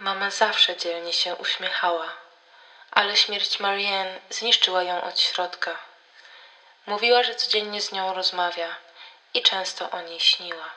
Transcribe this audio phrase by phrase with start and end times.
[0.00, 2.06] Mama zawsze dzielnie się uśmiechała,
[2.90, 5.70] ale śmierć Marianne zniszczyła ją od środka.
[6.86, 8.68] Mówiła, że codziennie z nią rozmawia
[9.34, 10.70] i często o niej śniła.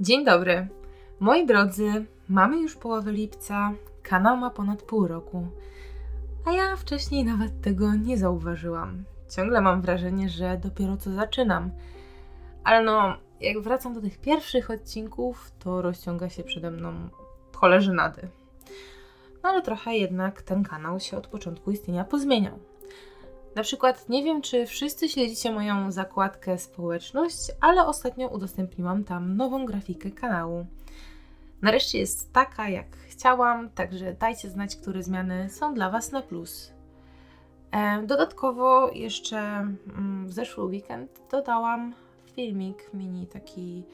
[0.00, 0.68] Dzień dobry.
[1.20, 5.46] Moi drodzy, mamy już połowę lipca, kanał ma ponad pół roku,
[6.44, 9.04] a ja wcześniej nawet tego nie zauważyłam.
[9.36, 11.70] Ciągle mam wrażenie, że dopiero co zaczynam.
[12.64, 16.92] Ale no, jak wracam do tych pierwszych odcinków, to rozciąga się przede mną
[17.56, 18.28] cholerzynady.
[19.42, 22.58] No ale trochę jednak ten kanał się od początku istnienia pozmieniał.
[23.54, 29.66] Na przykład nie wiem, czy wszyscy śledzicie moją zakładkę społeczność, ale ostatnio udostępniłam tam nową
[29.66, 30.66] grafikę kanału.
[31.62, 32.86] Nareszcie jest taka, jak
[33.20, 36.72] chciałam, także dajcie znać, które zmiany są dla Was na plus.
[37.70, 41.94] E, dodatkowo jeszcze mm, w zeszły weekend dodałam
[42.34, 43.84] filmik mini, taki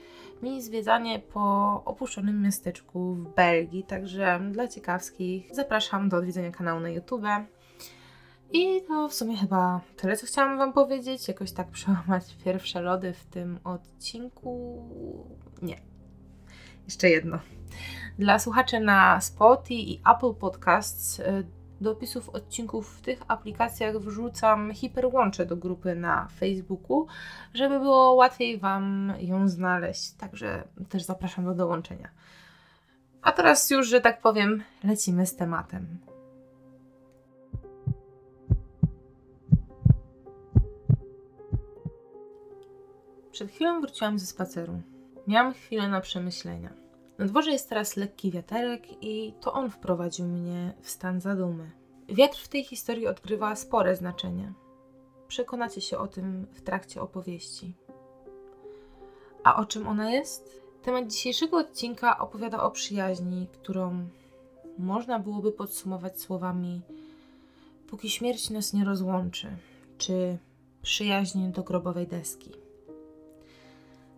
[0.42, 6.88] mini zwiedzanie po opuszczonym miasteczku w Belgii, także dla ciekawskich zapraszam do odwiedzenia kanału na
[6.88, 7.26] YouTube.
[8.52, 11.28] I to w sumie chyba tyle, co chciałam Wam powiedzieć.
[11.28, 14.84] Jakoś tak przełamać pierwsze lody w tym odcinku.
[15.62, 15.95] Nie.
[16.86, 17.38] Jeszcze jedno.
[18.18, 21.46] Dla słuchaczy na Spotify i Apple Podcasts y,
[21.80, 27.06] do opisów odcinków w tych aplikacjach wrzucam hiperłącze do grupy na Facebooku,
[27.54, 30.12] żeby było łatwiej Wam ją znaleźć.
[30.12, 32.08] Także też zapraszam do dołączenia.
[33.22, 35.98] A teraz już, że tak powiem, lecimy z tematem.
[43.32, 44.82] Przed chwilą wróciłam ze spaceru.
[45.26, 46.72] Miałam chwilę na przemyślenia.
[47.18, 51.70] Na dworze jest teraz lekki wiaterek i to on wprowadził mnie w stan zadumy.
[52.08, 54.52] Wiatr w tej historii odgrywa spore znaczenie.
[55.28, 57.74] Przekonacie się o tym w trakcie opowieści.
[59.44, 60.62] A o czym ona jest?
[60.82, 64.08] Temat dzisiejszego odcinka opowiada o przyjaźni, którą
[64.78, 66.80] można byłoby podsumować słowami:
[67.86, 69.56] Póki śmierć nas nie rozłączy,
[69.98, 70.38] czy
[70.82, 72.65] przyjaźń do grobowej deski.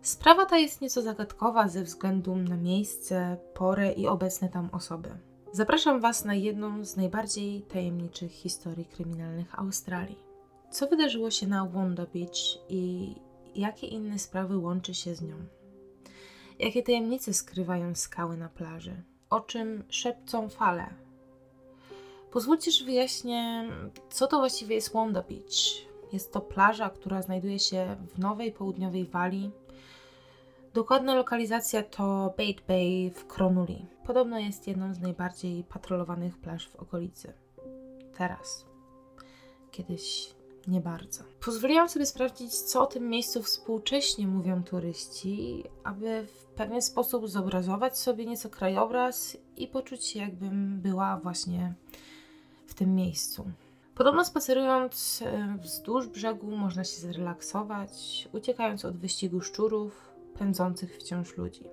[0.01, 5.09] Sprawa ta jest nieco zagadkowa ze względu na miejsce, porę i obecne tam osoby.
[5.51, 10.19] Zapraszam Was na jedną z najbardziej tajemniczych historii kryminalnych Australii.
[10.71, 13.15] Co wydarzyło się na Wanda Beach i
[13.55, 15.35] jakie inne sprawy łączy się z nią?
[16.59, 19.03] Jakie tajemnice skrywają skały na plaży?
[19.29, 20.85] O czym szepcą fale?
[22.31, 23.69] Pozwólcie, że wyjaśnię,
[24.09, 25.89] co to właściwie jest Wanda Beach.
[26.13, 29.51] Jest to plaża, która znajduje się w nowej południowej Walii,
[30.73, 33.85] Dokładna lokalizacja to Bait Bay w Kronuli.
[34.05, 37.33] Podobno jest jedną z najbardziej patrolowanych plaż w okolicy.
[38.17, 38.65] Teraz.
[39.71, 40.35] Kiedyś
[40.67, 41.23] nie bardzo.
[41.45, 47.97] Pozwoliłam sobie sprawdzić, co o tym miejscu współcześnie mówią turyści, aby w pewien sposób zobrazować
[47.97, 51.73] sobie nieco krajobraz i poczuć się, jakbym była właśnie
[52.67, 53.51] w tym miejscu.
[53.95, 60.08] Podobno spacerując e, wzdłuż brzegu można się zrelaksować, uciekając od wyścigu szczurów,
[60.39, 61.63] pędzących wciąż ludzi.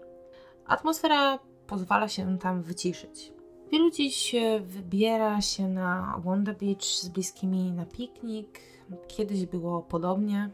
[0.66, 3.32] Atmosfera pozwala się tam wyciszyć.
[3.72, 8.60] Wielu dziś wybiera się na Wanda Beach z bliskimi na piknik.
[9.08, 10.50] Kiedyś było podobnie.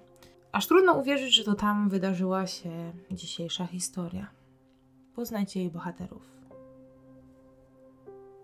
[0.53, 4.31] Aż trudno uwierzyć, że to tam wydarzyła się dzisiejsza historia.
[5.15, 6.33] Poznajcie jej bohaterów.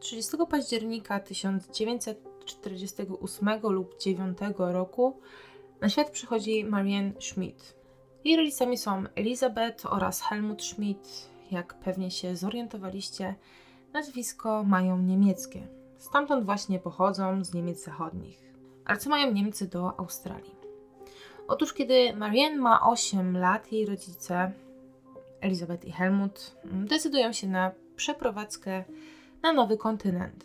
[0.01, 5.21] 30 października 1948 lub 9 roku
[5.81, 7.78] na świat przychodzi Marianne Schmidt.
[8.25, 11.29] Jej rodzicami są Elizabeth oraz Helmut Schmidt.
[11.51, 13.35] Jak pewnie się zorientowaliście,
[13.93, 15.67] nazwisko mają niemieckie.
[15.99, 18.53] Stamtąd właśnie pochodzą z Niemiec Zachodnich.
[18.85, 20.55] Ale co mają Niemcy do Australii?
[21.49, 24.53] Otóż, kiedy Marianne ma 8 lat, jej rodzice,
[25.41, 28.85] Elizabeth i Helmut, decydują się na przeprowadzkę
[29.43, 30.45] na nowy kontynent.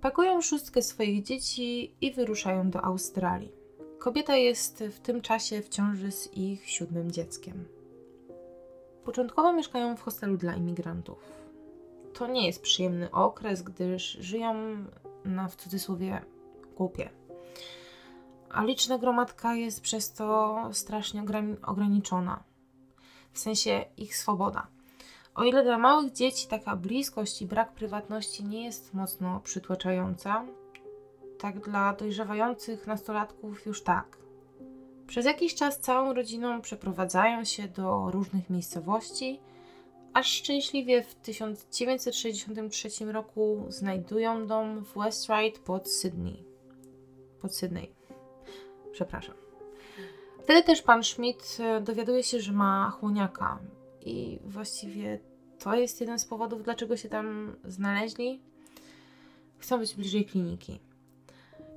[0.00, 3.59] Pakują szóstkę swoich dzieci i wyruszają do Australii.
[4.00, 7.64] Kobieta jest w tym czasie w ciąży z ich siódmym dzieckiem.
[9.04, 11.32] Początkowo mieszkają w hostelu dla imigrantów.
[12.14, 14.54] To nie jest przyjemny okres, gdyż żyją
[15.24, 16.22] na w cudzysłowie
[16.76, 17.10] głupie.
[18.50, 21.24] A liczna gromadka jest przez to strasznie
[21.62, 22.42] ograniczona.
[23.32, 24.66] W sensie ich swoboda.
[25.34, 30.44] O ile dla małych dzieci taka bliskość i brak prywatności nie jest mocno przytłaczająca,
[31.40, 34.18] tak dla dojrzewających nastolatków już tak.
[35.06, 39.40] Przez jakiś czas całą rodziną przeprowadzają się do różnych miejscowości,
[40.14, 46.44] aż szczęśliwie w 1963 roku znajdują dom w West Ryde pod Sydney.
[47.40, 47.92] Pod Sydney.
[48.92, 49.34] Przepraszam.
[50.42, 53.58] Wtedy też pan Schmidt e, dowiaduje się, że ma chłoniaka
[54.00, 55.18] i właściwie
[55.58, 58.40] to jest jeden z powodów, dlaczego się tam znaleźli.
[59.58, 60.80] Chcą być bliżej kliniki.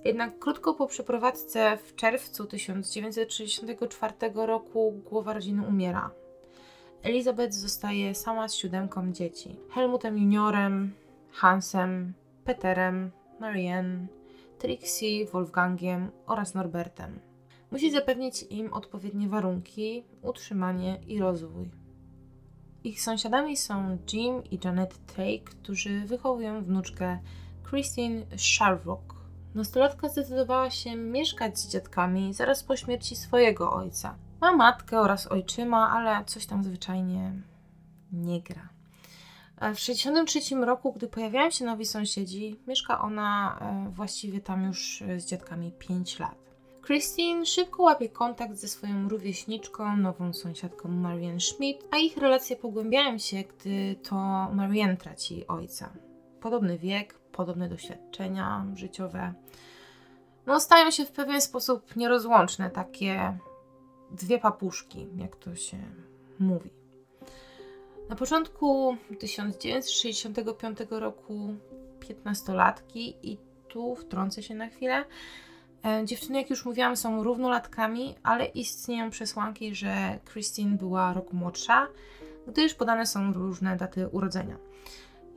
[0.05, 6.11] Jednak krótko po przeprowadzce w czerwcu 1964 roku głowa rodziny umiera.
[7.03, 9.59] Elizabeth zostaje sama z siódemką dzieci.
[9.69, 10.93] Helmutem juniorem,
[11.31, 12.13] Hansem,
[12.43, 14.07] Peterem, Marianne,
[14.59, 17.19] Trixie, Wolfgangiem oraz Norbertem.
[17.71, 21.71] Musi zapewnić im odpowiednie warunki, utrzymanie i rozwój.
[22.83, 27.19] Ich sąsiadami są Jim i Janet Tay, którzy wychowują wnuczkę
[27.69, 29.22] Christine Sharrock.
[29.55, 34.15] Nastolatka zdecydowała się mieszkać z dziadkami zaraz po śmierci swojego ojca.
[34.41, 37.31] Ma matkę oraz ojczyma, ale coś tam zwyczajnie
[38.11, 38.69] nie gra.
[39.55, 45.19] W 1963 roku, gdy pojawiają się nowi sąsiedzi, mieszka ona e, właściwie tam już e,
[45.19, 46.35] z dziadkami 5 lat.
[46.85, 53.17] Christine szybko łapie kontakt ze swoją rówieśniczką, nową sąsiadką Marianne Schmidt, a ich relacje pogłębiają
[53.17, 54.15] się, gdy to
[54.53, 55.93] Marianne traci ojca.
[56.41, 59.33] Podobny wiek, podobne doświadczenia życiowe.
[60.45, 63.37] No, stają się w pewien sposób nierozłączne, takie
[64.11, 65.77] dwie papuszki, jak to się
[66.39, 66.69] mówi.
[68.09, 71.55] Na początku 1965 roku
[71.99, 73.37] 15-latki i
[73.67, 75.05] tu wtrącę się na chwilę.
[75.85, 81.87] E, dziewczyny, jak już mówiłam, są równolatkami, ale istnieją przesłanki, że Christine była rok młodsza,
[82.47, 84.57] gdyż podane są różne daty urodzenia.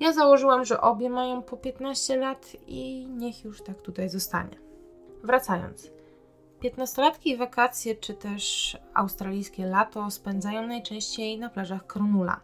[0.00, 4.56] Ja założyłam, że obie mają po 15 lat i niech już tak tutaj zostanie.
[5.22, 5.90] Wracając.
[6.60, 12.40] Piętnastolatki wakacje, czy też australijskie lato spędzają najczęściej na plażach Kronula.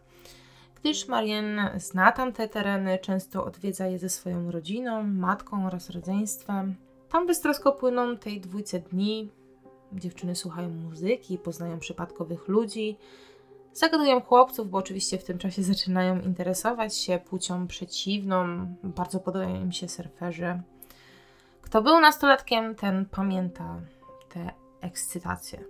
[0.81, 6.75] Gdyż Marianne zna tamte tereny, często odwiedza je ze swoją rodziną, matką oraz rodzeństwem.
[7.09, 9.31] Tam beztrosko płyną tej dwójce dni.
[9.93, 12.97] Dziewczyny słuchają muzyki, poznają przypadkowych ludzi,
[13.73, 19.73] zagadują chłopców, bo oczywiście w tym czasie zaczynają interesować się płcią przeciwną, bardzo podobają im
[19.73, 20.61] się surferzy.
[21.63, 23.81] Kto był nastolatkiem, ten pamięta
[24.29, 25.65] tę ekscytację.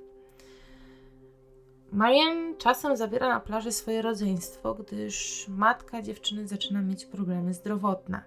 [1.92, 8.22] Marian czasem zabiera na plaży swoje rodzeństwo, gdyż matka dziewczyny zaczyna mieć problemy zdrowotne.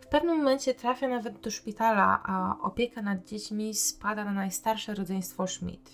[0.00, 5.46] W pewnym momencie trafia nawet do szpitala, a opieka nad dziećmi spada na najstarsze rodzeństwo
[5.46, 5.90] Schmidt,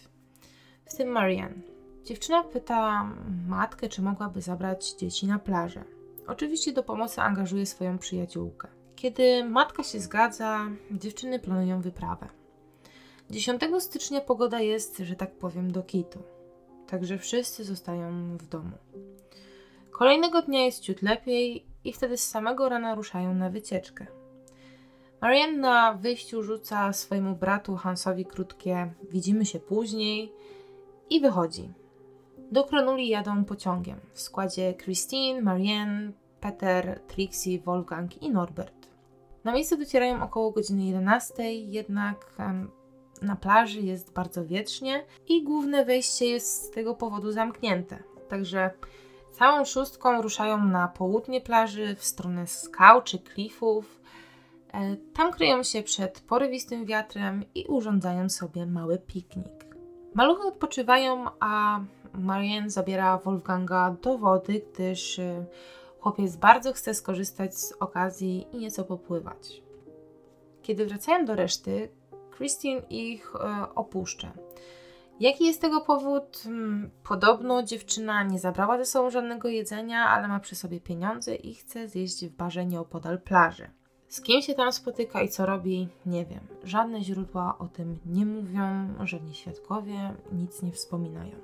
[0.85, 1.72] w tym Marianne.
[2.05, 3.11] Dziewczyna pyta
[3.49, 5.85] matkę, czy mogłaby zabrać dzieci na plażę.
[6.27, 8.69] Oczywiście do pomocy angażuje swoją przyjaciółkę.
[8.97, 12.29] Kiedy matka się zgadza, dziewczyny planują wyprawę.
[13.31, 16.23] 10 stycznia pogoda jest, że tak powiem, do kitu.
[16.87, 18.77] Także wszyscy zostają w domu.
[19.91, 24.07] Kolejnego dnia jest ciut lepiej i wtedy z samego rana ruszają na wycieczkę.
[25.21, 30.33] Marianne na wyjściu rzuca swojemu bratu Hansowi krótkie widzimy się później
[31.11, 31.82] i wychodzi.
[32.53, 38.89] Do Kronuli jadą pociągiem w składzie Christine, Marianne, Peter, Trixie, Wolfgang i Norbert.
[39.45, 42.37] Na miejsce docierają około godziny 11, jednak
[43.23, 47.99] na plaży jest bardzo wietrznie i główne wejście jest z tego powodu zamknięte.
[48.29, 48.71] Także
[49.31, 54.01] całą szóstką ruszają na południe plaży w stronę skał czy klifów.
[54.73, 59.62] E, tam kryją się przed porywistym wiatrem i urządzają sobie mały piknik.
[60.15, 61.81] Maluchy odpoczywają, a
[62.15, 65.45] Marianne zabiera Wolfganga do wody, gdyż e,
[66.01, 69.63] chłopiec bardzo chce skorzystać z okazji i nieco popływać.
[70.63, 71.89] Kiedy wracają do reszty,
[72.37, 74.33] Christine ich e, opuszcza.
[75.21, 76.41] Jaki jest tego powód?
[76.45, 81.55] Hmm, podobno dziewczyna nie zabrała ze sobą żadnego jedzenia, ale ma przy sobie pieniądze i
[81.55, 83.71] chce zjeść w barze nieopodal plaży.
[84.13, 86.41] Z kim się tam spotyka i co robi, nie wiem.
[86.65, 91.37] Żadne źródła o tym nie mówią, żadni świadkowie nic nie wspominają.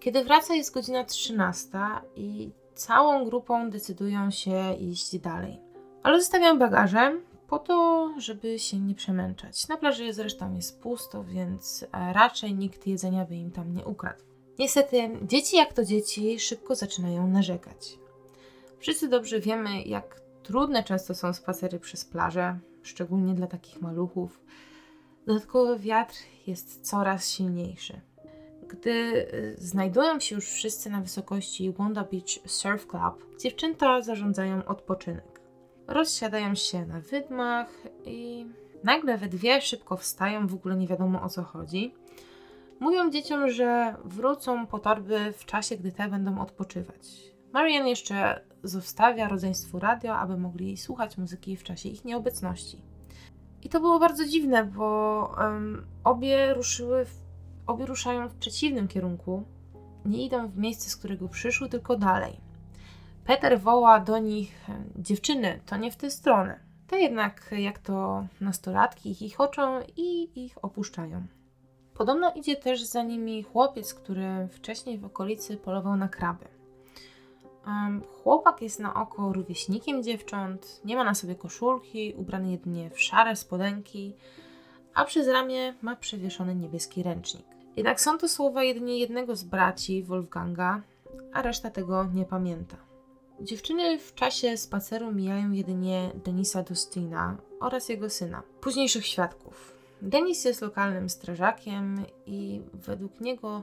[0.00, 1.68] Kiedy wraca jest godzina 13
[2.16, 5.60] i całą grupą decydują się iść dalej.
[6.02, 9.68] Ale zostawiam bagaże, po to, żeby się nie przemęczać.
[9.68, 14.22] Na plaży zresztą jest pusto, więc e, raczej nikt jedzenia by im tam nie ukradł.
[14.58, 17.98] Niestety, dzieci jak to dzieci szybko zaczynają narzekać.
[18.78, 24.40] Wszyscy dobrze wiemy, jak trudne często są spacery przez plażę, szczególnie dla takich maluchów.
[25.26, 26.14] Dodatkowy wiatr
[26.46, 28.00] jest coraz silniejszy.
[28.68, 35.32] Gdy e, znajdują się już wszyscy na wysokości Wanda Beach Surf Club, dziewczęta zarządzają odpoczynek
[35.86, 38.46] rozsiadają się na wydmach i
[38.84, 41.94] nagle we dwie szybko wstają, w ogóle nie wiadomo o co chodzi.
[42.80, 47.31] Mówią dzieciom, że wrócą po torby w czasie, gdy te będą odpoczywać.
[47.52, 52.82] Marian jeszcze zostawia rodzeństwu radio, aby mogli słuchać muzyki w czasie ich nieobecności.
[53.62, 57.20] I to było bardzo dziwne, bo um, obie ruszyły, w,
[57.66, 59.44] obie ruszają w przeciwnym kierunku.
[60.04, 62.40] Nie idą w miejsce, z którego przyszły, tylko dalej.
[63.24, 64.66] Peter woła do nich:
[64.96, 66.60] Dziewczyny, to nie w tę stronę.
[66.86, 71.26] Te jednak, jak to nastolatki, ich chichoczą i ich opuszczają.
[71.94, 76.51] Podobno idzie też za nimi chłopiec, który wcześniej w okolicy polował na kraby.
[77.66, 83.00] Um, chłopak jest na oko rówieśnikiem dziewcząt, nie ma na sobie koszulki, ubrany jedynie w
[83.00, 84.14] szare spodenki,
[84.94, 87.46] a przez ramię ma przewieszony niebieski ręcznik.
[87.76, 90.82] Jednak są to słowa jedynie jednego z braci Wolfganga,
[91.32, 92.76] a reszta tego nie pamięta.
[93.40, 99.76] Dziewczyny w czasie spaceru mijają jedynie Denisa Dostina oraz jego syna, późniejszych świadków.
[100.02, 103.62] Denis jest lokalnym strażakiem i według niego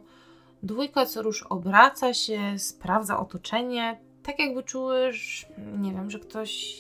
[0.63, 5.47] dwójka co rusz obraca się, sprawdza otoczenie, tak jakby czuły, że,
[5.77, 6.75] nie wiem, że ktoś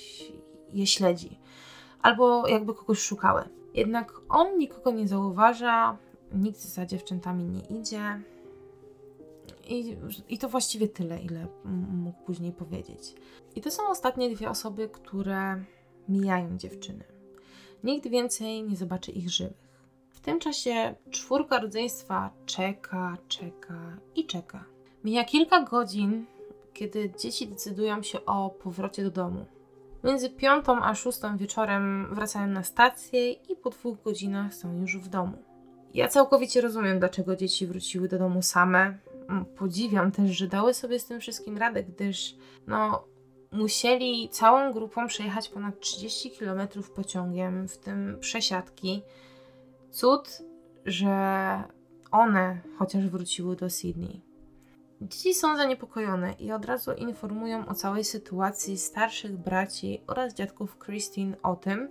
[0.73, 1.39] je śledzi
[2.01, 3.43] albo jakby kogoś szukały.
[3.73, 5.97] Jednak on nikogo nie zauważa,
[6.33, 8.21] nikt za dziewczętami nie idzie.
[9.67, 9.97] I,
[10.29, 11.47] I to właściwie tyle, ile
[11.91, 13.15] mógł później powiedzieć.
[13.55, 15.63] I to są ostatnie dwie osoby, które
[16.09, 17.03] mijają dziewczyny.
[17.83, 19.68] Nikt więcej nie zobaczy ich żywych.
[20.29, 24.65] Tym czasie czwórka rodzeństwa czeka, czeka i czeka.
[25.03, 26.25] Mija kilka godzin,
[26.73, 29.45] kiedy dzieci decydują się o powrocie do domu.
[30.03, 35.07] Między piątą a szóstą wieczorem wracają na stację i po dwóch godzinach są już w
[35.07, 35.37] domu.
[35.93, 38.97] Ja całkowicie rozumiem, dlaczego dzieci wróciły do domu same.
[39.57, 42.35] Podziwiam też, że dały sobie z tym wszystkim radę, gdyż
[42.67, 43.03] no,
[43.51, 49.01] musieli całą grupą przejechać ponad 30 km pociągiem, w tym przesiadki.
[49.91, 50.41] Cud,
[50.85, 51.63] że
[52.11, 54.21] one chociaż wróciły do Sydney.
[55.01, 61.37] Dzieci są zaniepokojone i od razu informują o całej sytuacji starszych braci oraz dziadków Christine
[61.43, 61.89] o tym,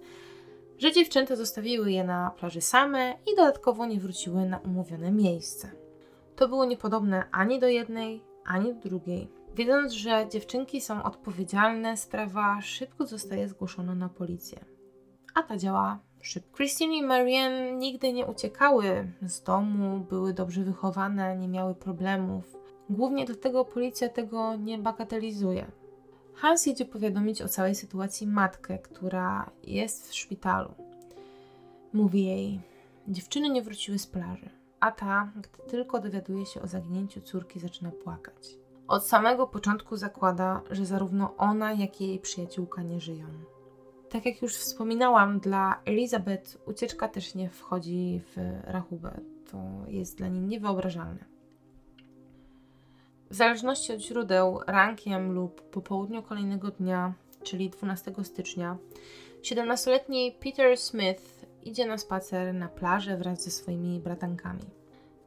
[0.79, 5.71] że dziewczęta zostawiły je na plaży same i dodatkowo nie wróciły na umówione miejsce.
[6.37, 9.31] To było niepodobne ani do jednej, ani do drugiej.
[9.55, 14.65] Wiedząc, że dziewczynki są odpowiedzialne, sprawa szybko zostaje zgłoszona na policję.
[15.35, 15.99] A ta działa
[16.57, 22.57] Christine i Marianne nigdy nie uciekały z domu, były dobrze wychowane, nie miały problemów.
[22.91, 25.67] Głównie dlatego policja tego nie bagatelizuje.
[26.35, 30.75] Hans jedzie powiadomić o całej sytuacji matkę, która jest w szpitalu.
[31.93, 32.61] Mówi jej:
[33.09, 37.91] Dziewczyny nie wróciły z plaży, a ta, gdy tylko dowiaduje się o zaginięciu córki, zaczyna
[37.91, 38.49] płakać.
[38.89, 43.27] Od samego początku zakłada, że zarówno ona, jak i jej przyjaciółka nie żyją.
[44.11, 49.21] Tak jak już wspominałam, dla Elizabeth ucieczka też nie wchodzi w rachubę.
[49.51, 51.25] To jest dla niej niewyobrażalne.
[53.31, 57.13] W zależności od źródeł, rankiem lub po południu kolejnego dnia,
[57.43, 58.77] czyli 12 stycznia,
[59.43, 64.65] 17-letni Peter Smith idzie na spacer na plażę wraz ze swoimi bratankami.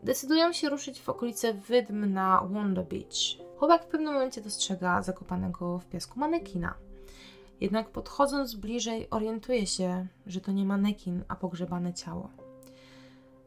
[0.04, 3.48] Decydują się ruszyć w okolice wydm na Wanda Beach.
[3.58, 6.74] Chłopak w pewnym momencie dostrzega zakopanego w piasku manekina.
[7.62, 12.30] Jednak podchodząc bliżej orientuje się, że to nie manekin, a pogrzebane ciało.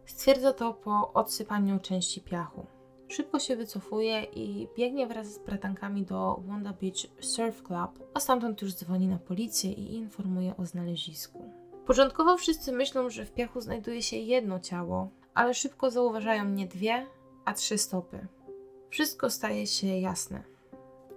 [0.07, 2.67] Stwierdza to po odsypaniu części piachu.
[3.09, 8.63] Szybko się wycofuje i biegnie wraz z bratankami do Wanda Beach Surf Club, a stamtąd
[8.63, 11.51] już dzwoni na policję i informuje o znalezisku.
[11.87, 17.07] Początkowo wszyscy myślą, że w piachu znajduje się jedno ciało, ale szybko zauważają nie dwie,
[17.45, 18.27] a trzy stopy.
[18.91, 20.54] Wszystko staje się jasne.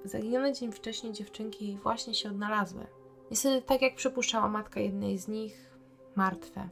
[0.08, 2.88] Zaginione dzień wcześniej dziewczynki właśnie się odnalazły.
[3.32, 5.78] Niestety, tak jak przypuszczała matka jednej z nich,
[6.16, 6.70] martwe.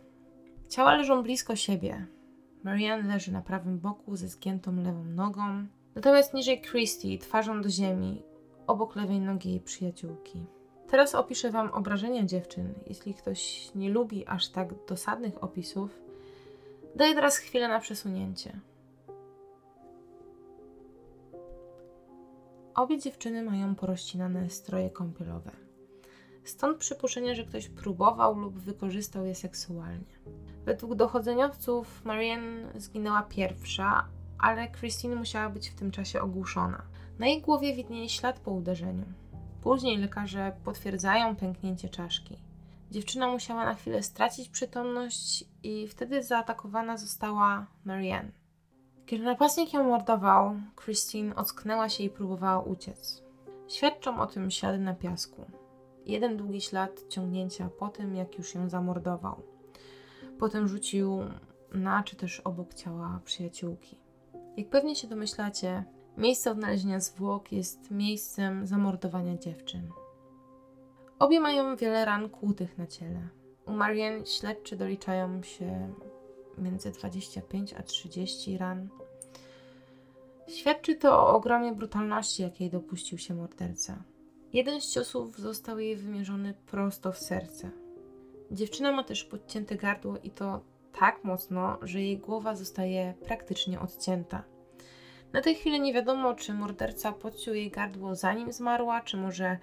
[0.69, 2.07] Ciała leżą blisko siebie,
[2.63, 5.65] Marianne leży na prawym boku ze zgiętą lewą nogą,
[5.95, 8.23] natomiast niżej Christy twarzą do ziemi,
[8.67, 10.45] obok lewej nogi jej przyjaciółki.
[10.87, 12.73] Teraz opiszę Wam obrażenia dziewczyn.
[12.87, 15.99] Jeśli ktoś nie lubi aż tak dosadnych opisów,
[16.95, 18.59] daję teraz chwilę na przesunięcie.
[22.75, 25.51] Obie dziewczyny mają porościnane stroje kąpielowe.
[26.43, 30.19] Stąd przypuszczenie, że ktoś próbował lub wykorzystał je seksualnie.
[30.65, 34.07] Według dochodzeniowców Marianne zginęła pierwsza,
[34.39, 36.81] ale Christine musiała być w tym czasie ogłuszona.
[37.19, 39.05] Na jej głowie widnieje ślad po uderzeniu.
[39.61, 42.37] Później lekarze potwierdzają pęknięcie czaszki.
[42.91, 48.44] Dziewczyna musiała na chwilę stracić przytomność i wtedy zaatakowana została Marianne.
[49.05, 53.23] Kiedy napastnik ją mordował, Christine ocknęła się i próbowała uciec.
[53.67, 55.45] Świadczą o tym ślady na piasku.
[56.05, 59.41] Jeden długi ślad ciągnięcia po tym, jak już ją zamordował.
[60.39, 61.19] Potem rzucił
[61.73, 63.97] na czy też obok ciała przyjaciółki.
[64.57, 65.83] Jak pewnie się domyślacie,
[66.17, 69.89] miejsce odnalezienia zwłok jest miejscem zamordowania dziewczyn.
[71.19, 73.27] Obie mają wiele ran kłutych na ciele.
[73.65, 75.93] U Marianne śledczy doliczają się
[76.57, 78.89] między 25 a 30 ran.
[80.47, 84.03] Świadczy to o ogromie brutalności, jakiej dopuścił się morderca.
[84.53, 87.71] Jeden z ciosów został jej wymierzony prosto w serce.
[88.51, 90.61] Dziewczyna ma też podcięte gardło i to
[90.99, 94.43] tak mocno, że jej głowa zostaje praktycznie odcięta.
[95.33, 99.57] Na tej chwili nie wiadomo, czy morderca podciął jej gardło zanim zmarła, czy może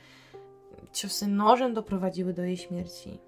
[0.93, 3.19] ciosy nożem doprowadziły do jej śmierci.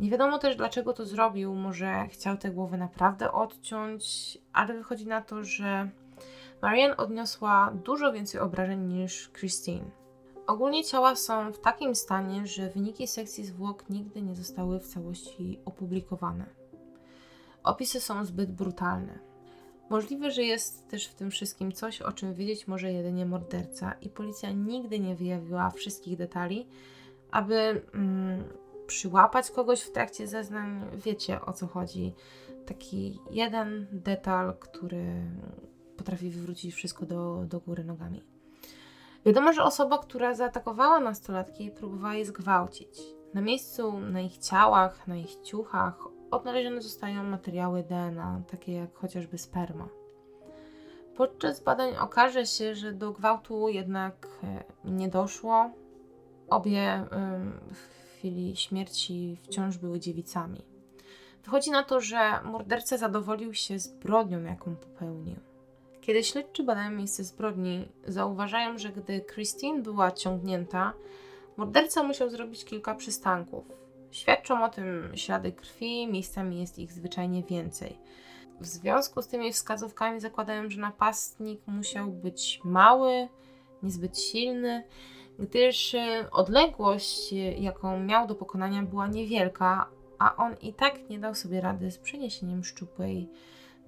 [0.00, 1.54] Nie wiadomo też, dlaczego to zrobił.
[1.54, 5.90] Może chciał tę głowę naprawdę odciąć, ale wychodzi na to, że
[6.62, 9.90] Marianne odniosła dużo więcej obrażeń niż Christine.
[10.46, 15.60] Ogólnie ciała są w takim stanie, że wyniki sekcji zwłok nigdy nie zostały w całości
[15.64, 16.46] opublikowane.
[17.64, 19.18] Opisy są zbyt brutalne.
[19.90, 24.08] Możliwe, że jest też w tym wszystkim coś, o czym wiedzieć może jedynie morderca, i
[24.08, 26.68] policja nigdy nie wyjawiła wszystkich detali,
[27.30, 28.44] aby mm,
[28.88, 30.84] przyłapać kogoś w trakcie zeznań.
[30.94, 32.14] Wiecie o co chodzi.
[32.66, 35.22] Taki jeden detal, który
[35.96, 38.22] potrafi wywrócić wszystko do, do góry nogami.
[39.26, 43.00] Wiadomo, że osoba, która zaatakowała nastolatki, próbowała je zgwałcić.
[43.34, 45.98] Na miejscu, na ich ciałach, na ich ciuchach
[46.30, 49.88] odnalezione zostają materiały DNA, takie jak chociażby sperma.
[51.16, 55.70] Podczas badań okaże się, że do gwałtu jednak e, nie doszło.
[56.50, 57.06] Obie
[58.18, 60.62] chwili śmierci wciąż były dziewicami.
[61.44, 65.36] Wychodzi na to, że morderca zadowolił się zbrodnią, jaką popełnił.
[66.00, 70.92] Kiedy śledczy badają miejsce zbrodni, zauważają, że gdy Christine była ciągnięta,
[71.56, 73.64] morderca musiał zrobić kilka przystanków.
[74.10, 77.98] Świadczą o tym ślady krwi, miejscami jest ich zwyczajnie więcej.
[78.60, 83.28] W związku z tymi wskazówkami zakładają, że napastnik musiał być mały,
[83.82, 84.84] niezbyt silny,
[85.38, 91.18] gdyż e, odległość, e, jaką miał do pokonania, była niewielka, a on i tak nie
[91.18, 93.28] dał sobie rady z przeniesieniem szczupłej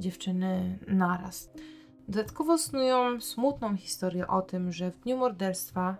[0.00, 1.50] dziewczyny naraz.
[2.08, 5.96] Dodatkowo snują smutną historię o tym, że w dniu morderstwa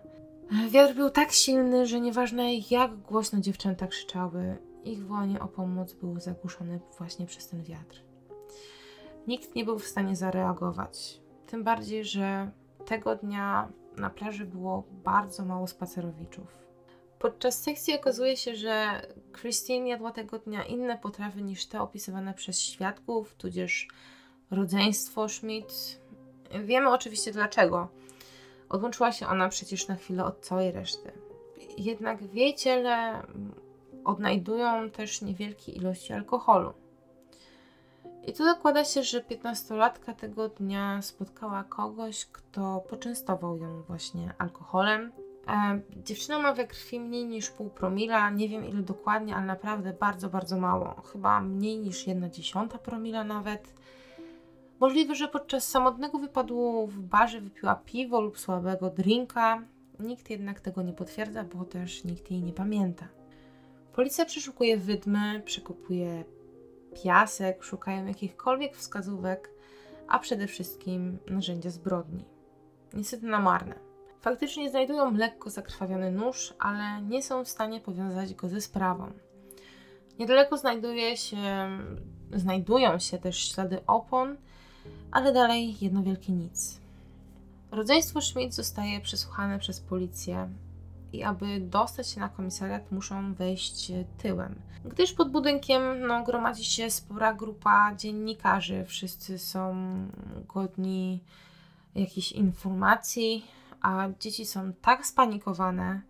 [0.69, 6.19] wiatr był tak silny, że nieważne jak głośno dziewczęta krzyczały, ich wołanie o pomoc było
[6.19, 8.03] zagłuszone właśnie przez ten wiatr.
[9.27, 11.21] Nikt nie był w stanie zareagować.
[11.47, 12.51] Tym bardziej, że
[12.85, 16.61] tego dnia na plaży było bardzo mało spacerowiczów.
[17.19, 19.01] Podczas sekcji okazuje się, że
[19.41, 23.87] Christine jadła tego dnia inne potrawy niż te opisywane przez świadków, tudzież
[24.51, 26.01] rodzeństwo Schmidt.
[26.63, 27.87] Wiemy oczywiście dlaczego.
[28.69, 31.11] Odłączyła się ona przecież na chwilę od całej reszty.
[31.77, 33.23] Jednak w jej ciele
[34.05, 36.73] odnajdują też niewielkie ilości alkoholu.
[38.27, 45.11] I tu zakłada się, że piętnastolatka tego dnia spotkała kogoś, kto poczęstował ją właśnie alkoholem.
[45.47, 49.93] E, dziewczyna ma we krwi mniej niż pół promila, nie wiem ile dokładnie, ale naprawdę
[49.93, 51.01] bardzo, bardzo mało.
[51.01, 53.73] Chyba mniej niż jedna dziesiąta promila nawet.
[54.79, 59.61] Możliwe, że podczas samotnego wypadu w barze wypiła piwo lub słabego drinka.
[59.99, 63.07] Nikt jednak tego nie potwierdza, bo też nikt jej nie pamięta.
[63.93, 66.23] Policja przeszukuje wydmy, przekopuje
[67.03, 69.49] piasek, szukają jakichkolwiek wskazówek,
[70.07, 72.25] a przede wszystkim narzędzia zbrodni.
[72.93, 73.75] Niestety na marne.
[74.21, 79.11] Faktycznie znajdują lekko zakrwawiony nóż, ale nie są w stanie powiązać go ze sprawą.
[80.19, 81.37] Niedaleko znajduje się,
[82.33, 84.37] znajdują się też ślady opon,
[85.11, 86.79] ale dalej jedno wielkie nic.
[87.71, 90.49] Rodzeństwo Schmidt zostaje przesłuchane przez policję
[91.13, 94.55] i aby dostać się na komisariat muszą wejść tyłem.
[94.85, 99.75] Gdyż pod budynkiem no, gromadzi się spora grupa dziennikarzy, wszyscy są
[100.47, 101.23] godni
[101.95, 103.45] jakichś informacji,
[103.81, 106.01] a dzieci są tak spanikowane,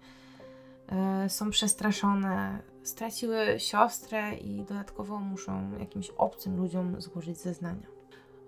[0.87, 7.87] e, są przestraszone, straciły siostrę i dodatkowo muszą jakimś obcym ludziom złożyć zeznania.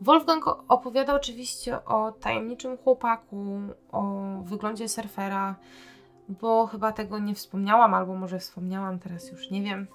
[0.02, 3.60] Wolfgang opowiada oczywiście o tajemniczym chłopaku,
[3.92, 5.56] o wyglądzie surfera,
[6.30, 9.88] bo chyba tego nie wspomniałam, albo może wspomniałam, teraz już nie wiem.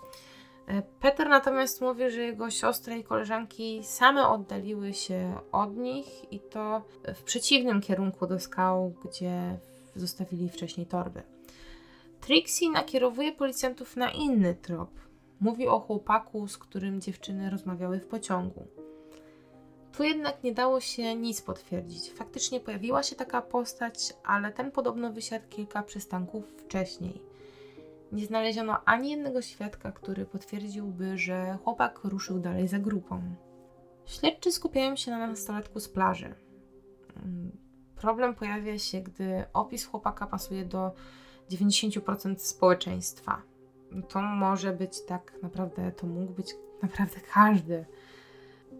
[0.66, 6.40] E, Peter natomiast mówi, że jego siostry i koleżanki same oddaliły się od nich i
[6.40, 6.82] to
[7.14, 9.58] w przeciwnym kierunku do skał, gdzie
[9.96, 11.22] zostawili wcześniej torby.
[12.20, 14.90] Trixie nakierowuje policjantów na inny trop.
[15.40, 18.66] Mówi o chłopaku, z którym dziewczyny rozmawiały w pociągu.
[19.98, 22.10] Tu jednak nie dało się nic potwierdzić.
[22.10, 27.22] Faktycznie pojawiła się taka postać, ale ten podobno wysiadł kilka przystanków wcześniej.
[28.12, 33.22] Nie znaleziono ani jednego świadka, który potwierdziłby, że chłopak ruszył dalej za grupą.
[34.06, 36.34] Śledczy skupiają się na nastolatku z plaży.
[37.16, 37.52] Mm,
[37.96, 40.92] problem pojawia się, gdy opis chłopaka pasuje do
[41.50, 43.42] 90% społeczeństwa.
[44.08, 47.84] to może być tak naprawdę, to mógł być naprawdę każdy.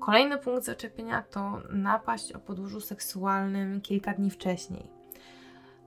[0.00, 4.86] Kolejny punkt zaczepienia to napaść o podłożu seksualnym kilka dni wcześniej.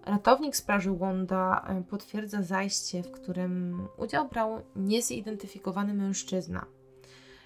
[0.05, 6.65] Ratownik z plaży Wanda e, potwierdza zajście, w którym udział brał niezidentyfikowany mężczyzna.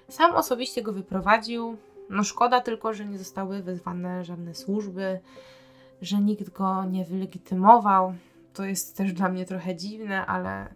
[0.10, 1.78] Sam osobiście go wyprowadził.
[2.10, 5.20] No szkoda tylko, że nie zostały wezwane żadne służby,
[6.02, 8.14] że nikt go nie wylegitymował.
[8.54, 10.74] To jest też dla mnie trochę dziwne, ale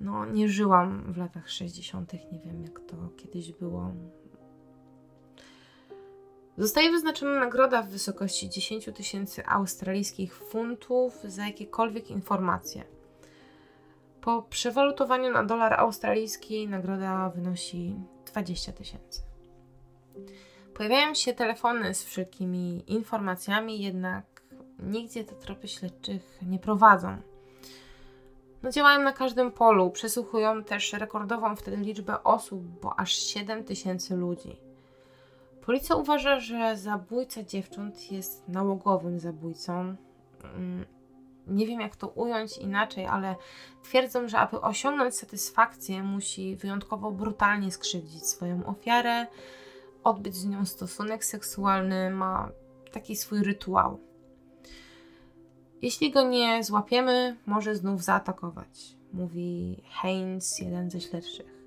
[0.00, 3.92] no nie żyłam w latach 60., nie wiem jak to kiedyś było.
[6.58, 12.84] Zostaje wyznaczona nagroda w wysokości 10 tysięcy australijskich funtów za jakiekolwiek informacje.
[14.20, 17.94] Po przewalutowaniu na dolar australijski nagroda wynosi
[18.26, 19.22] 20 tysięcy.
[20.74, 24.42] Pojawiają się telefony z wszelkimi informacjami, jednak
[24.78, 27.16] nigdzie te tropy śledczych nie prowadzą.
[28.62, 34.16] No, działają na każdym polu, przesłuchują też rekordową wtedy liczbę osób, bo aż 7 tysięcy
[34.16, 34.71] ludzi.
[35.66, 39.96] Policja uważa, że zabójca dziewcząt jest nałogowym zabójcą.
[40.54, 40.86] Mm,
[41.46, 43.36] nie wiem, jak to ująć inaczej, ale
[43.82, 49.26] twierdzą, że aby osiągnąć satysfakcję, musi wyjątkowo brutalnie skrzywdzić swoją ofiarę,
[50.04, 52.48] odbyć z nią stosunek seksualny, ma
[52.92, 53.98] taki swój rytuał.
[55.82, 61.62] Jeśli go nie złapiemy, może znów zaatakować, mówi Haynes, jeden ze śledczych.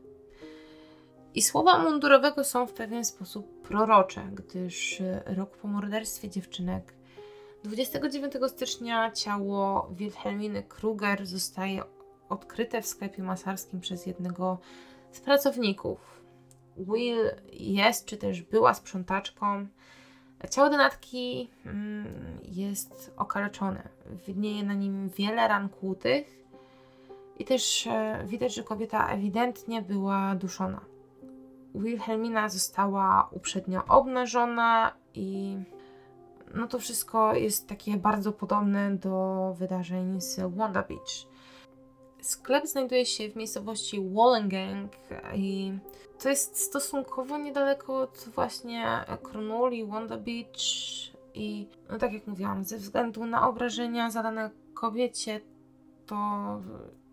[1.33, 6.93] I słowa mundurowego są w pewien sposób prorocze, gdyż rok po morderstwie dziewczynek
[7.63, 11.83] 29 stycznia ciało Wilhelminy Kruger zostaje
[12.29, 14.57] odkryte w sklepie masarskim przez jednego
[15.11, 16.21] z pracowników.
[16.77, 19.67] Will jest, czy też była sprzątaczką.
[20.49, 23.89] Ciało denatki mm, jest okaleczone.
[24.27, 26.45] Widnieje na nim wiele ran kłutych
[27.39, 30.81] i też e, widać, że kobieta ewidentnie była duszona.
[31.75, 35.57] Wilhelmina została uprzednio obnażona i
[36.55, 41.27] no to wszystko jest takie bardzo podobne do wydarzeń z Wanda Beach.
[42.21, 44.91] Sklep znajduje się w miejscowości Wollongong
[45.35, 45.73] i
[46.23, 50.61] to jest stosunkowo niedaleko od właśnie Cornwall Wanda Beach
[51.33, 55.41] i no tak jak mówiłam, ze względu na obrażenia zadane kobiecie
[56.05, 56.61] to,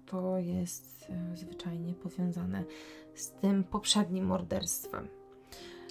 [0.07, 2.65] to jest e, zwyczajnie powiązane
[3.15, 5.09] z tym poprzednim morderstwem.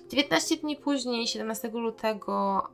[0.09, 2.67] 19 dni później, 17 lutego,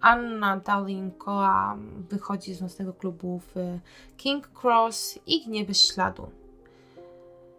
[0.00, 1.76] Anna Dalinkoa
[2.10, 3.78] wychodzi z nocnego klubu w
[4.16, 6.30] King Cross i gnie bez śladu.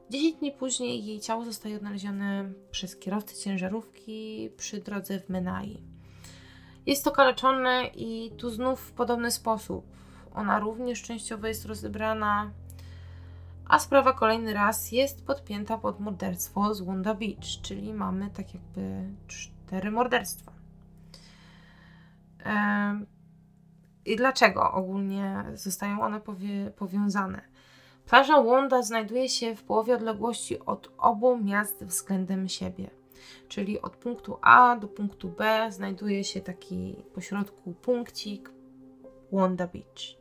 [0.10, 5.84] 10 dni później jej ciało zostaje odnalezione przez kierowcę ciężarówki przy drodze w Menai.
[6.86, 9.86] Jest okaleczone i tu znów w podobny sposób.
[10.36, 12.52] Ona również częściowo jest rozebrana,
[13.72, 19.04] a sprawa kolejny raz jest podpięta pod morderstwo z Wanda Beach, czyli mamy tak jakby
[19.28, 20.52] cztery morderstwa.
[24.06, 27.42] I dlaczego ogólnie zostają one powie- powiązane?
[28.06, 32.90] Plaża Wanda znajduje się w połowie odległości od obu miast względem siebie.
[33.48, 38.52] Czyli od punktu A do punktu B znajduje się taki pośrodku punkcik
[39.32, 40.21] Wanda Beach.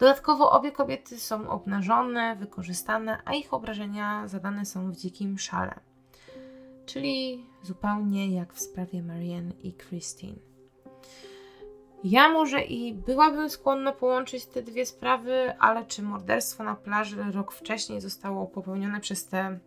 [0.00, 5.80] Dodatkowo obie kobiety są obnażone, wykorzystane, a ich obrażenia zadane są w dzikim szale.
[6.86, 10.36] Czyli zupełnie jak w sprawie Marianne i Christine.
[12.04, 17.52] Ja może i byłabym skłonna połączyć te dwie sprawy, ale czy morderstwo na plaży rok
[17.52, 19.58] wcześniej zostało popełnione przez tę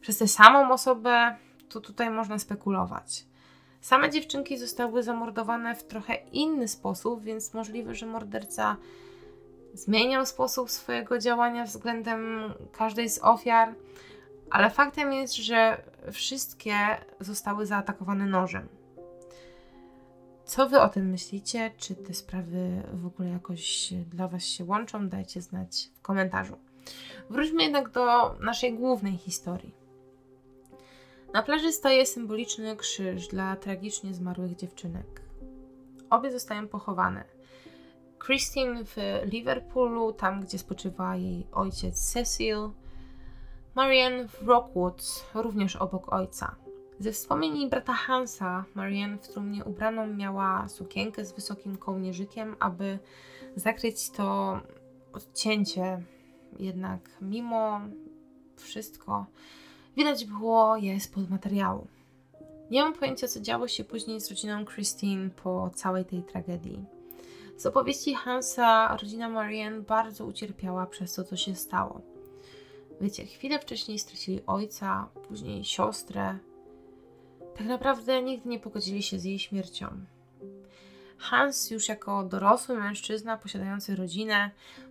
[0.00, 1.36] przez samą osobę,
[1.68, 3.26] to tutaj można spekulować.
[3.80, 8.76] Same dziewczynki zostały zamordowane w trochę inny sposób, więc możliwe, że morderca
[9.74, 13.74] zmieniał sposób swojego działania względem każdej z ofiar,
[14.50, 15.82] ale faktem jest, że
[16.12, 16.76] wszystkie
[17.20, 18.68] zostały zaatakowane nożem.
[20.44, 21.70] Co wy o tym myślicie?
[21.76, 25.08] Czy te sprawy w ogóle jakoś dla was się łączą?
[25.08, 26.56] Dajcie znać w komentarzu.
[27.30, 29.74] Wróćmy jednak do naszej głównej historii.
[31.32, 35.22] Na plaży staje symboliczny krzyż dla tragicznie zmarłych dziewczynek.
[36.10, 37.24] Obie zostają pochowane.
[38.26, 42.70] Christine w Liverpoolu, tam gdzie spoczywa jej ojciec Cecil.
[43.74, 46.56] Marianne w Rockwood, również obok ojca.
[46.98, 52.98] Ze wspomnień brata Hansa, Marianne w trumnie ubraną miała sukienkę z wysokim kołnierzykiem, aby
[53.56, 54.60] zakryć to
[55.12, 56.02] odcięcie.
[56.58, 57.80] Jednak mimo
[58.56, 59.26] wszystko
[59.96, 61.86] widać było je spod materiału.
[62.70, 67.01] Nie mam pojęcia, co działo się później z rodziną Christine po całej tej tragedii.
[67.56, 72.00] Z opowieści Hansa rodzina Marianne bardzo ucierpiała przez to, co się stało.
[73.00, 76.38] Wiecie, chwilę wcześniej stracili ojca, później siostrę.
[77.56, 79.86] Tak naprawdę nigdy nie pogodzili się z jej śmiercią.
[81.18, 84.50] Hans, już jako dorosły mężczyzna posiadający rodzinę,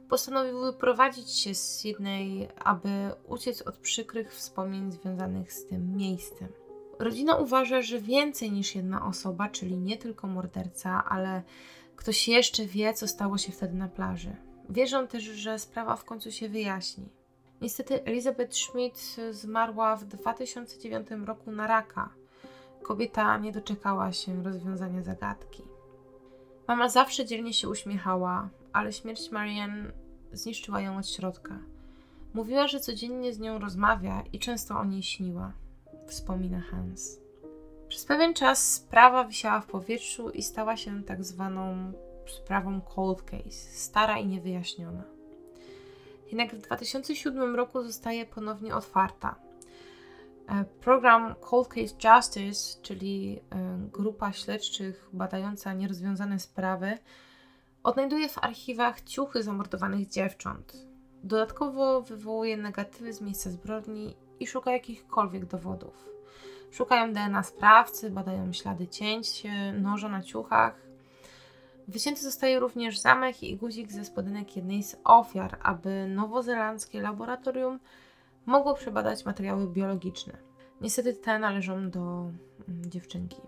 [0.10, 2.90] postanowił wyprowadzić się z Sydney, aby
[3.28, 6.48] uciec od przykrych wspomnień związanych z tym miejscem.
[7.00, 11.44] Rodzina uważa, że więcej niż jedna osoba, czyli nie tylko morderca, ale
[12.02, 14.36] ktoś jeszcze wie, co stało się wtedy na plaży.
[14.70, 17.10] Wierzą też, że sprawa w końcu się wyjaśni.
[17.62, 22.10] Niestety Elizabeth Schmidt zmarła w 2009 roku na raka.
[22.84, 25.64] Kobieta nie doczekała się rozwiązania zagadki.
[26.68, 29.92] Mama zawsze dzielnie się uśmiechała, ale śmierć Marianne
[30.34, 31.60] zniszczyła ją od środka.
[32.34, 35.54] Mówiła, że codziennie z nią rozmawia i często o niej śniła,
[36.08, 37.20] wspomina Hans.
[37.92, 41.94] Przez pewien czas sprawa wisiała w powietrzu i stała się tak zwaną
[42.28, 45.04] sprawą cold case, stara i niewyjaśniona.
[46.28, 49.36] Jednak w 2007 roku zostaje ponownie otwarta.
[50.50, 56.98] E, program Cold Case Justice, czyli e, grupa śledczych badająca nierozwiązane sprawy,
[57.84, 60.88] odnajduje w archiwach ciuchy zamordowanych dziewcząt.
[61.24, 66.12] Dodatkowo wywołuje negatywy z miejsca zbrodni i szuka jakichkolwiek dowodów.
[66.72, 70.82] Szukają DNA sprawcy, badają ślady cięć noża na ciuchach.
[71.88, 77.80] Wycięty zostaje również zamek i guzik ze spodenek jednej z ofiar, aby nowozelandzkie laboratorium
[78.46, 80.38] mogło przebadać materiały biologiczne.
[80.82, 82.32] Niestety te należą do mm,
[82.90, 83.42] dziewczynki.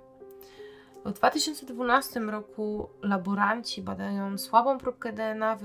[1.05, 5.57] W 2012 roku laboranci badają słabą próbkę DNA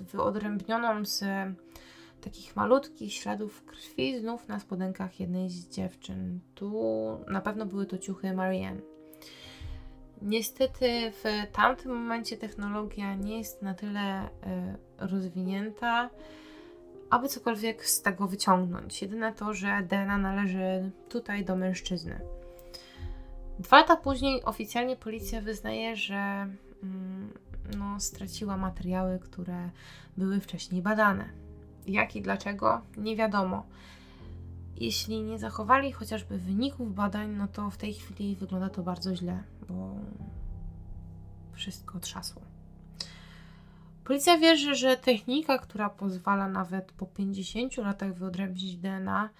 [0.00, 1.24] wyodrębnioną z
[2.20, 6.40] takich malutkich śladów krwi znów na spodenkach jednej z dziewczyn.
[6.54, 6.72] Tu
[7.28, 8.80] na pewno były to ciuchy Marianne.
[10.22, 14.28] Niestety w tamtym momencie technologia nie jest na tyle y,
[14.98, 16.10] rozwinięta,
[17.10, 19.02] aby cokolwiek z tego wyciągnąć.
[19.02, 22.20] Jedyne to, że DNA należy tutaj do mężczyzny.
[23.58, 26.46] Dwa lata później oficjalnie policja wyznaje, że
[26.82, 27.32] mm,
[27.78, 29.70] no, straciła materiały, które
[30.16, 31.28] były wcześniej badane.
[31.90, 33.66] Jak i dlaczego, nie wiadomo.
[34.76, 39.42] Jeśli nie zachowali chociażby wyników badań, no to w tej chwili wygląda to bardzo źle,
[39.68, 39.94] bo
[41.52, 42.42] wszystko trzasło.
[44.04, 49.30] Policja wierzy, że technika, która pozwala nawet po 50 latach wyodrębnić DNA,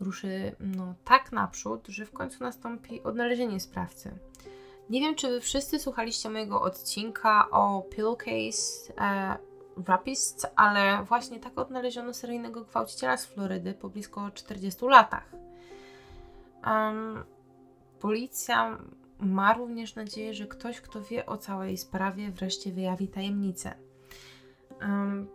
[0.00, 4.18] ruszy no, tak naprzód, że w końcu nastąpi odnalezienie sprawcy.
[4.90, 9.36] Nie wiem, czy wy wszyscy słuchaliście mojego odcinka o pillowcase e,
[9.86, 15.32] rapist, ale właśnie tak odnaleziono seryjnego gwałciciela z Florydy po blisko 40 latach.
[16.66, 17.24] Um,
[18.00, 18.78] policja
[19.18, 23.74] ma również nadzieję, że ktoś, kto wie o całej sprawie, wreszcie wyjawi tajemnicę.
[24.80, 25.28] Um,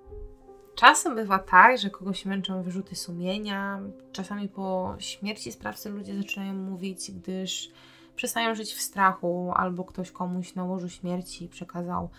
[0.75, 3.79] czasem bywa tak, że kogoś męczą wyrzuty sumienia.
[4.11, 7.69] Czasami po śmierci sprawcy ludzie zaczynają mówić, gdyż
[8.15, 12.09] przestają żyć w strachu, albo ktoś komuś na łożu śmierci przekazał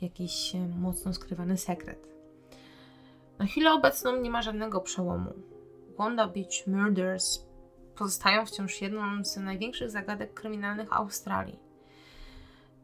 [0.00, 2.08] jakiś e, mocno skrywany sekret.
[3.38, 5.32] Na chwilę obecną nie ma żadnego przełomu.
[5.98, 7.44] Wanda Beach Murders
[7.96, 11.58] pozostają wciąż jedną z największych zagadek kryminalnych Australii.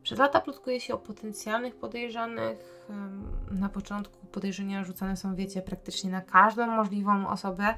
[0.03, 2.88] Przez lata plotkuje się o potencjalnych podejrzanych.
[3.50, 7.74] Na początku podejrzenia rzucane są, wiecie, praktycznie na każdą możliwą osobę,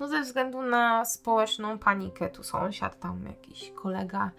[0.00, 2.28] no ze względu na społeczną panikę.
[2.28, 4.30] Tu sąsiad, tam jakiś kolega.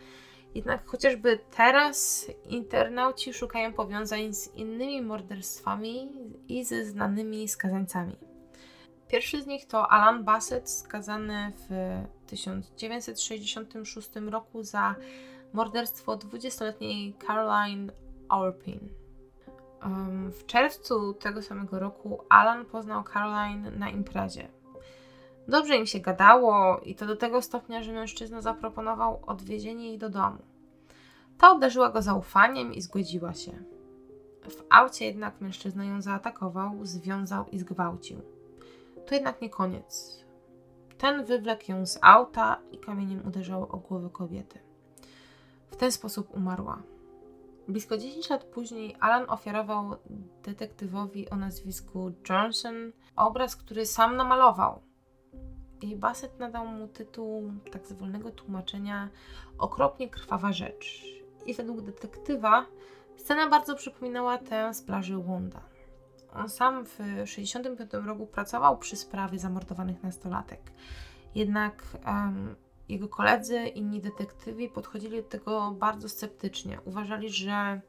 [0.55, 6.11] Jednak chociażby teraz internauci szukają powiązań z innymi morderstwami
[6.47, 8.17] i ze znanymi skazańcami.
[9.07, 11.69] Pierwszy z nich to Alan Bassett, skazany w
[12.27, 14.95] 1966 roku za
[15.53, 17.93] morderstwo 20-letniej Caroline
[18.29, 18.79] Orpin.
[20.31, 24.47] W czerwcu tego samego roku Alan poznał Caroline na imprezie.
[25.47, 30.09] Dobrze im się gadało i to do tego stopnia, że mężczyzna zaproponował odwiezienie jej do
[30.09, 30.37] domu.
[31.37, 33.51] Ta obdarzyła go zaufaniem i zgodziła się.
[34.49, 38.21] W aucie jednak mężczyzna ją zaatakował, związał i zgwałcił.
[39.05, 40.19] To jednak nie koniec.
[40.97, 44.59] Ten wywlekł ją z auta i kamieniem uderzał o głowę kobiety.
[45.71, 46.81] W ten sposób umarła.
[47.67, 49.95] Blisko 10 lat później Alan ofiarował
[50.43, 54.81] detektywowi o nazwisku Johnson obraz, który sam namalował.
[55.85, 59.09] I Bassett nadał mu tytuł tak zwolnego tłumaczenia
[59.57, 61.03] Okropnie krwawa rzecz.
[61.45, 62.65] I według detektywa
[63.17, 65.61] scena bardzo przypominała tę z plaży Wanda.
[66.33, 70.61] On sam w 1965 roku pracował przy sprawie zamordowanych nastolatek.
[71.35, 72.55] Jednak um,
[72.89, 76.79] jego koledzy, inni detektywi podchodzili do tego bardzo sceptycznie.
[76.85, 77.81] Uważali, że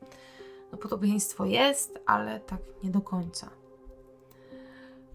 [0.72, 3.50] no, podobieństwo jest, ale tak nie do końca.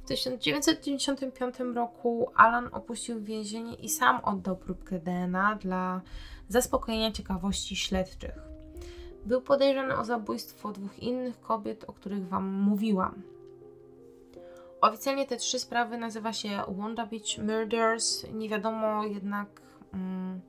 [0.03, 6.01] W 1995 roku Alan opuścił więzienie i sam oddał próbkę DNA dla
[6.49, 8.39] zaspokojenia ciekawości śledczych.
[9.25, 13.21] Był podejrzany o zabójstwo dwóch innych kobiet, o których Wam mówiłam.
[14.81, 18.25] Oficjalnie te trzy sprawy nazywa się Wanda Beach Murders.
[18.33, 19.61] Nie wiadomo jednak,
[19.93, 20.41] mm,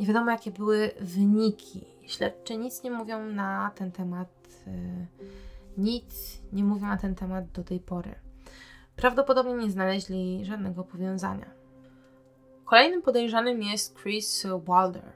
[0.00, 1.84] nie wiadomo jakie były wyniki.
[2.06, 4.28] Śledczy nic nie mówią na ten temat.
[4.66, 5.06] Y,
[5.78, 8.14] nic nie mówią na ten temat do tej pory.
[8.96, 11.50] Prawdopodobnie nie znaleźli żadnego powiązania.
[12.64, 15.12] Kolejnym podejrzanym jest Chris Wilder,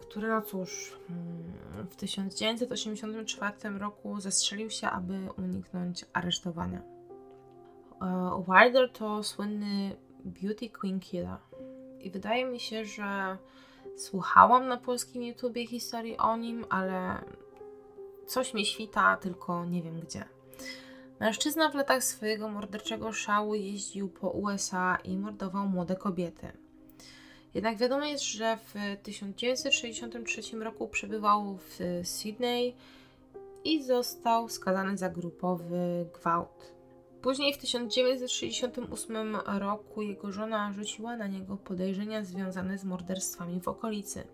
[0.00, 6.82] który, no cóż, mm, w 1984 roku zestrzelił się, aby uniknąć aresztowania.
[8.02, 11.38] E, Wilder to słynny beauty queen killer.
[12.00, 13.38] I wydaje mi się, że
[13.96, 17.24] słuchałam na polskim YouTubie historii o nim, ale
[18.26, 20.24] coś mi świta, tylko nie wiem gdzie.
[21.24, 26.52] Mężczyzna w latach swojego morderczego szału jeździł po USA i mordował młode kobiety.
[27.54, 32.74] Jednak wiadomo jest, że w 1963 roku przebywał w Sydney
[33.64, 36.74] i został skazany za grupowy gwałt.
[37.22, 44.24] Później w 1968 roku jego żona rzuciła na niego podejrzenia związane z morderstwami w okolicy.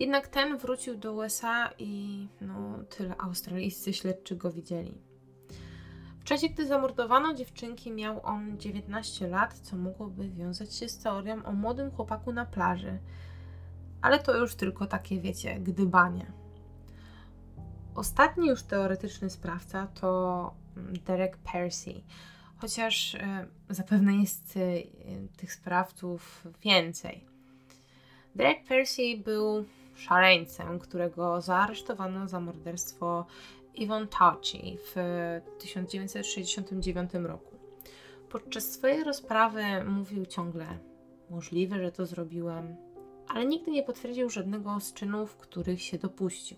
[0.00, 5.11] Jednak ten wrócił do USA i no tyle australijscy śledczy go widzieli.
[6.22, 11.44] W czasie, gdy zamordowano dziewczynki, miał on 19 lat, co mogłoby wiązać się z teorią
[11.44, 12.98] o młodym chłopaku na plaży.
[14.02, 16.32] Ale to już tylko takie, wiecie, gdybanie.
[17.94, 21.94] Ostatni już teoretyczny sprawca to mm, Derek Percy.
[22.56, 24.60] Chociaż e, zapewne jest e,
[25.36, 27.26] tych sprawców więcej.
[28.34, 33.26] Derek Percy był szaleńcem, którego zaaresztowano za morderstwo
[33.74, 34.94] Yvonne Tauci w
[35.58, 37.56] 1969 roku.
[38.28, 40.66] Podczas swojej rozprawy mówił ciągle:
[41.30, 42.76] Możliwe, że to zrobiłem,
[43.28, 46.56] ale nigdy nie potwierdził żadnego z czynów, których się dopuścił.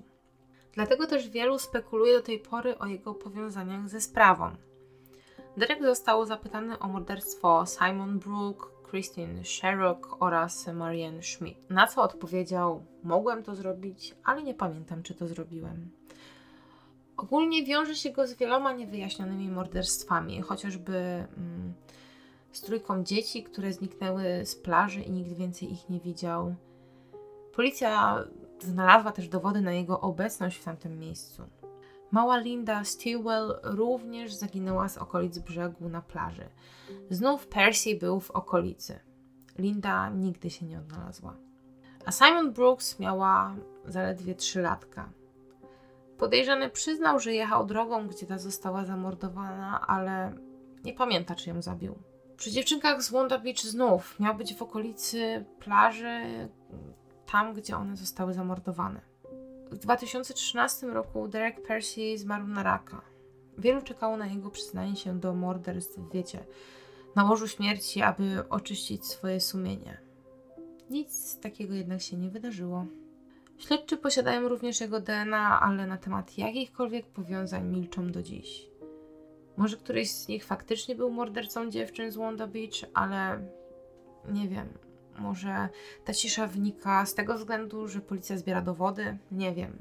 [0.73, 4.51] Dlatego też wielu spekuluje do tej pory o jego powiązaniach ze sprawą.
[5.57, 11.71] Derek został zapytany o morderstwo Simon Brooke, Christine Sherrock oraz Marianne Schmidt.
[11.71, 15.91] Na co odpowiedział: Mogłem to zrobić, ale nie pamiętam, czy to zrobiłem.
[17.17, 21.75] Ogólnie wiąże się go z wieloma niewyjaśnionymi morderstwami, chociażby mm,
[22.53, 26.55] z trójką dzieci, które zniknęły z plaży i nikt więcej ich nie widział.
[27.55, 28.25] Policja
[28.61, 31.43] znalazła też dowody na jego obecność w tamtym miejscu.
[32.11, 36.49] Mała Linda Stilwell również zaginęła z okolic brzegu na plaży.
[37.11, 38.99] Znów Percy był w okolicy.
[39.59, 41.37] Linda nigdy się nie odnalazła.
[42.07, 45.09] A Simon Brooks miała zaledwie 3 latka.
[46.25, 50.33] Podejrzany przyznał, że jechał drogą, gdzie ta została zamordowana, ale
[50.85, 51.95] nie pamięta, czy ją zabił.
[52.37, 56.49] Przy dziewczynkach z Wanda Beach znów miał być w okolicy plaży,
[57.33, 59.01] tam, gdzie one zostały zamordowane.
[59.71, 63.03] W 2013 roku Derek Percy zmarł na raka.
[63.59, 66.45] Wielu czekało na jego przyznanie się do morderstw, wiecie,
[67.17, 70.01] na łożu śmierci, aby oczyścić swoje sumienie.
[70.91, 72.87] Nic takiego jednak się nie wydarzyło.
[73.67, 78.67] Śledczy posiadają również jego DNA, ale na temat jakichkolwiek powiązań milczą do dziś.
[79.57, 83.49] Może któryś z nich faktycznie był mordercą dziewczyn z Wanda Beach, ale
[84.29, 84.69] nie wiem.
[85.19, 85.69] Może
[86.05, 89.19] ta cisza wynika z tego względu, że policja zbiera dowody?
[89.33, 89.79] Nie wiem.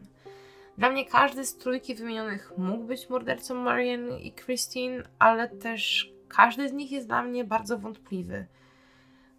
[0.77, 6.69] Dla mnie każdy z trójki wymienionych mógł być mordercą Marianne i Christine, ale też każdy
[6.69, 8.45] z nich jest dla mnie bardzo wątpliwy.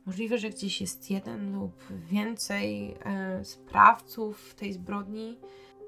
[0.06, 5.38] Możliwe, że gdzieś jest jeden lub więcej e, sprawców tej zbrodni.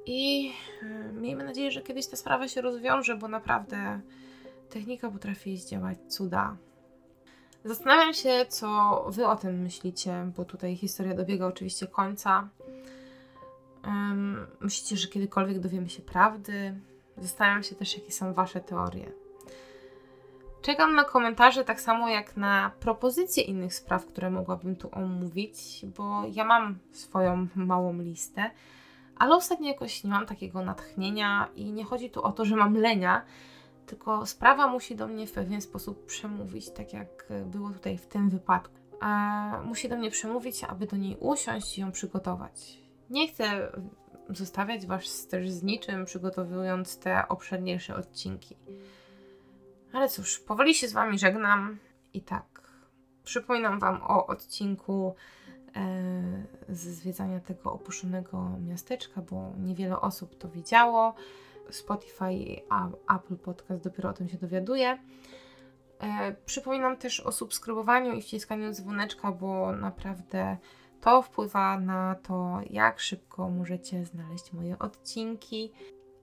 [0.07, 0.53] I
[0.83, 4.01] e, miejmy nadzieję, że kiedyś ta sprawa się rozwiąże, bo naprawdę
[4.71, 6.57] technika potrafi zdziałać cuda.
[7.65, 12.49] Zastanawiam się, co wy o tym myślicie, bo tutaj historia dobiega oczywiście końca.
[13.85, 16.75] Um, myślicie, że kiedykolwiek dowiemy się prawdy?
[17.17, 19.26] Zastanawiam się też, jakie są wasze teorie.
[20.63, 26.23] Czekam na komentarze tak samo jak na propozycje innych spraw, które mogłabym tu omówić, bo
[26.33, 28.51] ja mam swoją małą listę,
[29.17, 32.75] ale ostatnio jakoś nie mam takiego natchnienia i nie chodzi tu o to, że mam
[32.75, 33.25] lenia,
[33.87, 38.31] tylko sprawa musi do mnie w pewien sposób przemówić, tak jak było tutaj w tym
[38.31, 38.75] wypadku.
[39.01, 42.79] A musi do mnie przemówić, aby do niej usiąść i ją przygotować.
[43.11, 43.73] Nie chcę
[44.31, 48.57] zostawiać Was też z niczym, przygotowując te obszerniejsze odcinki.
[49.97, 51.79] Ale cóż, powoli się z Wami żegnam
[52.15, 52.63] i tak.
[53.25, 55.15] Przypominam Wam o odcinku
[56.69, 61.15] ze zwiedzania tego opuszczonego miasteczka, bo niewiele osób to widziało.
[61.71, 62.63] Spotify i
[63.15, 64.99] Apple Podcast dopiero o tym się dowiaduję.
[66.01, 70.57] E, przypominam też o subskrybowaniu i wciskaniu dzwoneczka, bo naprawdę
[71.01, 75.73] to wpływa na to, jak szybko możecie znaleźć moje odcinki.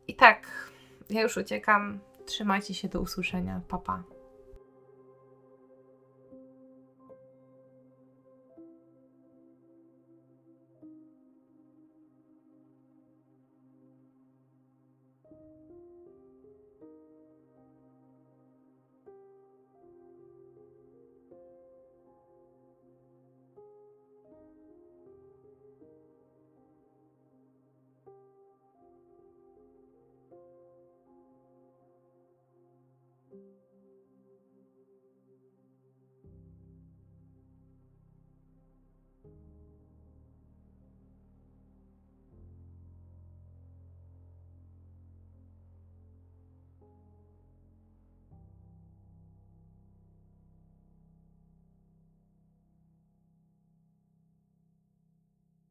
[0.07, 0.71] I tak,
[1.09, 1.99] ja już uciekam.
[2.25, 3.61] Trzymajcie się do usłyszenia.
[3.67, 4.03] Papa.
[4.07, 4.12] Pa.